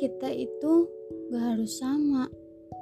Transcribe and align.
kita 0.00 0.30
itu 0.30 0.86
gak 1.34 1.42
harus 1.42 1.82
sama. 1.82 2.30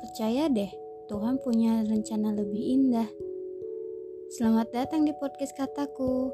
Percaya 0.04 0.53
deh, 0.53 0.69
Tuhan 1.08 1.40
punya 1.40 1.80
rencana 1.83 2.37
lebih 2.37 2.60
indah. 2.60 3.08
Selamat 4.37 4.69
datang 4.76 5.08
di 5.08 5.17
podcast 5.17 5.56
kataku. 5.56 6.28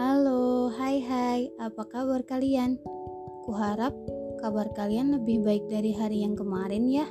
Halo, 0.00 0.72
hai 0.72 1.04
hai, 1.04 1.40
apa 1.60 1.84
kabar 1.92 2.24
kalian? 2.24 2.80
Kuharap 3.44 3.92
kabar 4.40 4.72
kalian 4.72 5.12
lebih 5.20 5.44
baik 5.44 5.68
dari 5.68 5.92
hari 5.92 6.24
yang 6.24 6.32
kemarin 6.32 6.88
ya. 6.88 7.06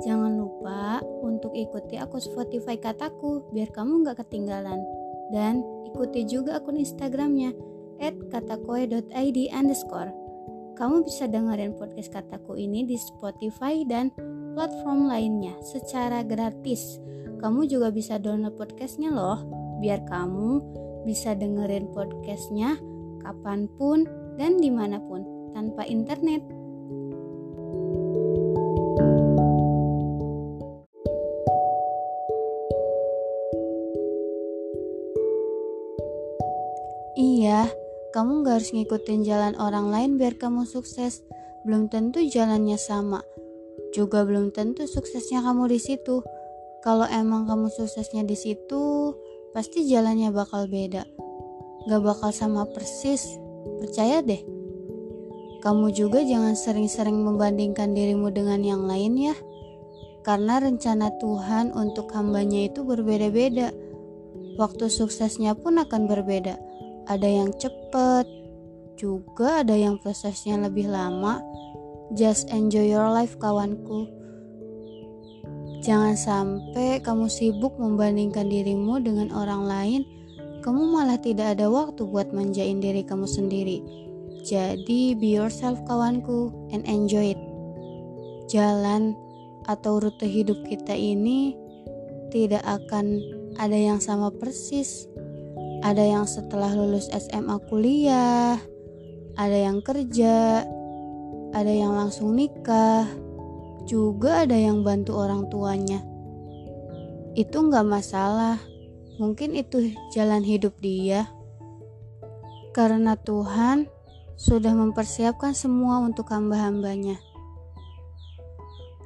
Jangan 0.00 0.32
lupa 0.32 1.04
untuk 1.20 1.52
ikuti 1.52 2.00
akun 2.00 2.24
Spotify 2.24 2.80
kataku 2.80 3.52
biar 3.52 3.68
kamu 3.68 4.00
gak 4.08 4.24
ketinggalan. 4.24 4.80
Dan 5.28 5.60
ikuti 5.92 6.24
juga 6.24 6.56
akun 6.56 6.80
Instagramnya 6.80 7.52
at 8.00 8.16
katakoe.id 8.32 9.38
underscore. 9.52 10.25
Kamu 10.76 11.08
bisa 11.08 11.24
dengerin 11.24 11.72
podcast 11.80 12.12
kataku 12.12 12.52
ini 12.60 12.84
di 12.84 13.00
Spotify 13.00 13.80
dan 13.88 14.12
platform 14.52 15.08
lainnya 15.08 15.56
secara 15.64 16.20
gratis. 16.20 17.00
Kamu 17.40 17.64
juga 17.64 17.88
bisa 17.88 18.20
download 18.20 18.60
podcastnya 18.60 19.08
loh, 19.08 19.40
biar 19.80 20.04
kamu 20.04 20.60
bisa 21.08 21.32
dengerin 21.32 21.88
podcastnya 21.96 22.76
kapan 23.24 23.72
pun 23.80 24.04
dan 24.36 24.60
di 24.60 24.68
mana 24.68 25.00
pun 25.00 25.24
tanpa 25.56 25.88
internet. 25.88 26.44
Iya, 37.16 37.72
kamu 38.16 38.48
gak 38.48 38.64
harus 38.64 38.72
ngikutin 38.72 39.28
jalan 39.28 39.52
orang 39.60 39.92
lain 39.92 40.16
biar 40.16 40.40
kamu 40.40 40.64
sukses. 40.64 41.20
Belum 41.68 41.92
tentu 41.92 42.24
jalannya 42.24 42.80
sama. 42.80 43.20
Juga 43.92 44.24
belum 44.24 44.56
tentu 44.56 44.88
suksesnya 44.88 45.44
kamu 45.44 45.68
di 45.68 45.76
situ. 45.76 46.24
Kalau 46.80 47.04
emang 47.04 47.44
kamu 47.44 47.68
suksesnya 47.68 48.24
di 48.24 48.32
situ, 48.32 49.12
pasti 49.52 49.84
jalannya 49.84 50.32
bakal 50.32 50.64
beda. 50.64 51.04
Gak 51.92 52.00
bakal 52.00 52.32
sama 52.32 52.64
persis. 52.64 53.36
Percaya 53.84 54.24
deh. 54.24 54.40
Kamu 55.60 55.92
juga 55.92 56.24
jangan 56.24 56.56
sering-sering 56.56 57.20
membandingkan 57.20 57.92
dirimu 57.92 58.32
dengan 58.32 58.64
yang 58.64 58.88
lain 58.88 59.12
ya. 59.20 59.36
Karena 60.24 60.56
rencana 60.56 61.12
Tuhan 61.20 61.76
untuk 61.76 62.08
hambanya 62.16 62.64
itu 62.64 62.80
berbeda-beda. 62.80 63.76
Waktu 64.56 64.88
suksesnya 64.88 65.52
pun 65.52 65.76
akan 65.76 66.08
berbeda 66.08 66.75
ada 67.06 67.26
yang 67.26 67.54
cepet, 67.54 68.26
juga 68.98 69.62
ada 69.62 69.74
yang 69.76 69.98
prosesnya 70.02 70.58
lebih 70.58 70.90
lama. 70.90 71.42
Just 72.14 72.50
enjoy 72.50 72.86
your 72.86 73.10
life, 73.10 73.34
kawanku. 73.38 74.10
Jangan 75.82 76.18
sampai 76.18 76.98
kamu 76.98 77.30
sibuk 77.30 77.78
membandingkan 77.78 78.50
dirimu 78.50 78.98
dengan 78.98 79.30
orang 79.30 79.62
lain, 79.66 80.02
kamu 80.66 80.82
malah 80.82 81.18
tidak 81.20 81.58
ada 81.58 81.70
waktu 81.70 82.02
buat 82.02 82.34
manjain 82.34 82.82
diri 82.82 83.06
kamu 83.06 83.28
sendiri. 83.28 83.86
Jadi, 84.42 85.14
be 85.14 85.38
yourself, 85.38 85.78
kawanku, 85.86 86.50
and 86.74 86.82
enjoy 86.86 87.34
it. 87.34 87.40
Jalan 88.50 89.14
atau 89.66 89.98
rute 89.98 90.26
hidup 90.26 90.58
kita 90.66 90.94
ini 90.94 91.54
tidak 92.30 92.62
akan 92.66 93.18
ada 93.58 93.74
yang 93.74 93.98
sama 93.98 94.30
persis 94.30 95.10
ada 95.86 96.02
yang 96.02 96.26
setelah 96.26 96.74
lulus 96.74 97.06
SMA 97.14 97.62
kuliah, 97.70 98.58
ada 99.38 99.54
yang 99.54 99.78
kerja, 99.86 100.66
ada 101.54 101.70
yang 101.70 101.94
langsung 101.94 102.34
nikah, 102.34 103.06
juga 103.86 104.42
ada 104.42 104.58
yang 104.58 104.82
bantu 104.82 105.14
orang 105.14 105.46
tuanya. 105.46 106.02
Itu 107.38 107.70
nggak 107.70 107.86
masalah, 107.86 108.58
mungkin 109.22 109.54
itu 109.54 109.94
jalan 110.10 110.42
hidup 110.42 110.74
dia. 110.82 111.30
Karena 112.74 113.14
Tuhan 113.14 113.86
sudah 114.34 114.74
mempersiapkan 114.74 115.54
semua 115.54 116.02
untuk 116.02 116.34
hamba-hambanya. 116.34 117.22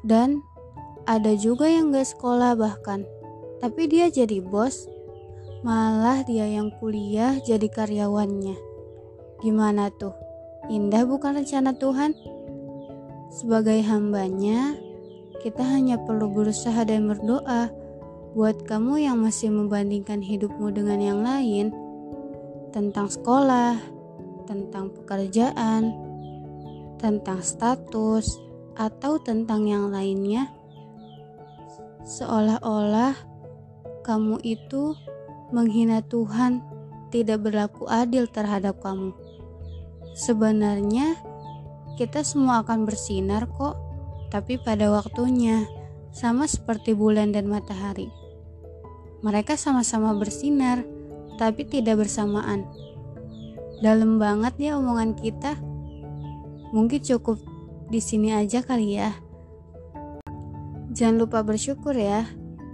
Dan 0.01 0.41
ada 1.05 1.37
juga 1.37 1.69
yang 1.69 1.93
gak 1.93 2.17
sekolah 2.17 2.57
bahkan, 2.57 3.05
tapi 3.61 3.85
dia 3.85 4.09
jadi 4.09 4.41
bos 4.41 4.89
Malah 5.61 6.25
dia 6.25 6.49
yang 6.49 6.73
kuliah 6.81 7.37
jadi 7.45 7.69
karyawannya. 7.69 8.57
Gimana 9.45 9.93
tuh? 9.93 10.17
Indah 10.73 11.05
bukan 11.05 11.37
rencana 11.37 11.77
Tuhan? 11.77 12.17
Sebagai 13.29 13.85
hambanya, 13.85 14.73
kita 15.45 15.61
hanya 15.61 16.01
perlu 16.01 16.33
berusaha 16.33 16.81
dan 16.89 17.05
berdoa 17.05 17.69
buat 18.33 18.65
kamu 18.65 19.05
yang 19.05 19.21
masih 19.21 19.53
membandingkan 19.53 20.25
hidupmu 20.25 20.73
dengan 20.73 20.97
yang 20.97 21.21
lain 21.21 21.77
tentang 22.73 23.13
sekolah, 23.13 23.77
tentang 24.49 24.89
pekerjaan, 24.97 25.93
tentang 26.97 27.45
status, 27.45 28.41
atau 28.81 29.21
tentang 29.21 29.69
yang 29.69 29.93
lainnya. 29.93 30.49
Seolah-olah 32.01 33.13
kamu 34.01 34.41
itu 34.41 34.97
menghina 35.51 36.03
Tuhan 36.07 36.63
tidak 37.11 37.47
berlaku 37.47 37.91
adil 37.91 38.31
terhadap 38.31 38.79
kamu. 38.83 39.15
Sebenarnya, 40.15 41.19
kita 41.99 42.23
semua 42.23 42.63
akan 42.63 42.87
bersinar 42.87 43.51
kok, 43.51 43.79
tapi 44.31 44.59
pada 44.63 44.91
waktunya, 44.91 45.67
sama 46.11 46.47
seperti 46.47 46.95
bulan 46.95 47.31
dan 47.35 47.47
matahari. 47.47 48.11
Mereka 49.21 49.59
sama-sama 49.59 50.17
bersinar, 50.17 50.83
tapi 51.37 51.67
tidak 51.67 52.07
bersamaan. 52.07 52.65
Dalam 53.81 54.21
banget 54.21 54.71
ya 54.71 54.77
omongan 54.77 55.17
kita. 55.17 55.57
Mungkin 56.71 57.01
cukup 57.03 57.41
di 57.91 57.99
sini 57.99 58.31
aja 58.31 58.63
kali 58.63 58.97
ya. 58.97 59.17
Jangan 60.95 61.17
lupa 61.27 61.41
bersyukur 61.43 61.97
ya. 61.97 62.29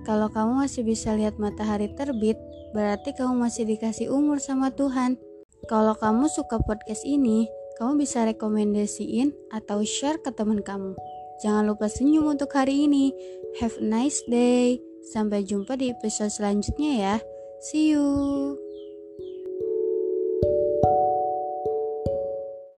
Kalau 0.07 0.31
kamu 0.31 0.63
masih 0.63 0.87
bisa 0.87 1.19
lihat 1.19 1.35
matahari 1.43 1.91
terbit, 1.91 2.39
berarti 2.71 3.11
kamu 3.11 3.43
masih 3.43 3.67
dikasih 3.67 4.07
umur 4.15 4.39
sama 4.39 4.71
Tuhan. 4.71 5.19
Kalau 5.67 5.99
kamu 5.99 6.31
suka 6.31 6.63
podcast 6.63 7.03
ini, 7.03 7.51
kamu 7.83 7.99
bisa 8.07 8.23
rekomendasiin 8.23 9.35
atau 9.51 9.83
share 9.83 10.23
ke 10.23 10.31
teman 10.31 10.63
kamu. 10.63 10.95
Jangan 11.43 11.67
lupa 11.67 11.91
senyum 11.91 12.39
untuk 12.39 12.55
hari 12.55 12.87
ini. 12.87 13.11
Have 13.59 13.83
a 13.83 13.85
nice 13.85 14.23
day. 14.31 14.79
Sampai 15.11 15.43
jumpa 15.43 15.75
di 15.75 15.91
episode 15.91 16.31
selanjutnya 16.31 16.93
ya. 16.97 17.17
See 17.59 17.91
you. 17.91 18.66